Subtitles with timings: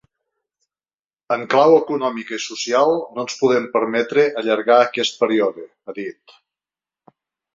[1.35, 6.37] En clau econòmica i social no ens podem permetre allargar aquest període, ha dit.